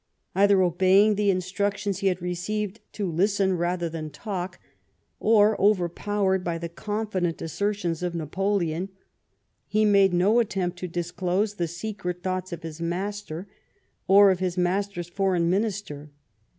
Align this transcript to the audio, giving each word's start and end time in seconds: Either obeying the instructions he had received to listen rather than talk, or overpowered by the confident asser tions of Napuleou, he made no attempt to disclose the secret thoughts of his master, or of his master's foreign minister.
Either 0.33 0.63
obeying 0.63 1.13
the 1.13 1.29
instructions 1.29 1.99
he 1.99 2.07
had 2.07 2.23
received 2.23 2.79
to 2.91 3.05
listen 3.11 3.55
rather 3.55 3.87
than 3.87 4.09
talk, 4.09 4.59
or 5.19 5.55
overpowered 5.61 6.43
by 6.43 6.57
the 6.57 6.67
confident 6.67 7.37
asser 7.39 7.71
tions 7.71 8.01
of 8.01 8.13
Napuleou, 8.15 8.89
he 9.67 9.85
made 9.85 10.11
no 10.11 10.39
attempt 10.39 10.79
to 10.79 10.87
disclose 10.87 11.53
the 11.53 11.67
secret 11.67 12.23
thoughts 12.23 12.51
of 12.51 12.63
his 12.63 12.81
master, 12.81 13.47
or 14.07 14.31
of 14.31 14.39
his 14.39 14.57
master's 14.57 15.07
foreign 15.07 15.51
minister. 15.51 16.09